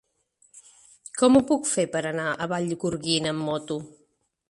Com 1.19 1.37
ho 1.37 1.43
puc 1.53 1.71
fer 1.73 1.87
per 1.97 2.03
anar 2.15 2.27
a 2.47 2.51
Vallgorguina 2.57 3.37
amb 3.37 3.51
moto? 3.53 3.83